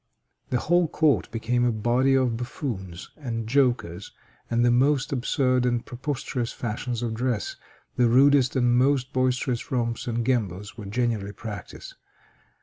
The 0.49 0.57
whole 0.57 0.87
court 0.87 1.29
became 1.29 1.63
a 1.63 1.71
body 1.71 2.15
of 2.15 2.35
buffoons 2.35 3.11
and 3.17 3.47
jokers, 3.47 4.11
and 4.49 4.65
the 4.65 4.71
most 4.71 5.11
absurd 5.13 5.63
and 5.63 5.85
preposterous 5.85 6.51
fashions 6.51 7.03
of 7.03 7.13
dress, 7.13 7.55
the 7.97 8.09
rudest 8.09 8.55
and 8.55 8.75
most 8.75 9.13
boisterous 9.13 9.69
romps 9.71 10.07
and 10.07 10.25
gambols 10.25 10.75
were 10.75 10.85
generally 10.87 11.33
practiced. 11.33 11.97